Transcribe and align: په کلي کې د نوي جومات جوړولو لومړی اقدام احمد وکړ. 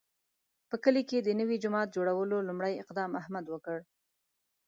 په 0.69 0.75
کلي 0.83 1.03
کې 1.09 1.17
د 1.21 1.29
نوي 1.39 1.57
جومات 1.63 1.87
جوړولو 1.95 2.45
لومړی 2.47 2.73
اقدام 2.83 3.11
احمد 3.21 3.45
وکړ. 3.49 3.77